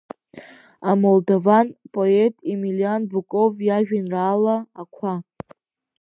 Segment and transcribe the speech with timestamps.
[0.89, 5.13] Амолдован поет Емелиан Буков иажәеинраала Ақәа…